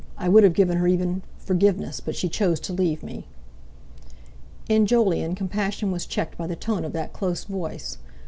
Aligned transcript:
I 0.17 0.29
would 0.29 0.43
have 0.43 0.53
given 0.53 0.77
her 0.77 0.87
even—forgiveness—but 0.87 2.15
she 2.15 2.27
chose 2.27 2.59
to 2.61 2.73
leave 2.73 3.03
me." 3.03 3.27
In 4.67 4.87
Jolyon 4.87 5.35
compassion 5.35 5.91
was 5.91 6.07
checked 6.07 6.39
by 6.39 6.47
the 6.47 6.55
tone 6.55 6.83
of 6.83 6.93
that 6.93 7.13
close 7.13 7.43
voice. 7.43 7.99